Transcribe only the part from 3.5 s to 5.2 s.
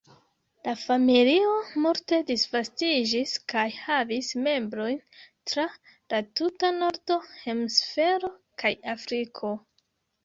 kaj havis membrojn